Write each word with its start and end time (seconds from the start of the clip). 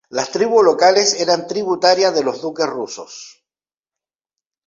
Las 0.09 0.31
tribus 0.31 0.63
locales 0.63 1.13
eran 1.21 1.45
tributarias 1.45 2.15
de 2.15 2.23
los 2.23 2.41
duques 2.41 2.65
rusos. 2.65 3.45